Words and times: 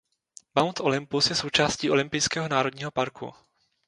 Mount 0.55 0.79
Olympus 0.79 1.29
je 1.29 1.35
součástí 1.35 1.89
Olympijského 1.91 2.47
národního 2.47 2.91
parku. 2.91 3.31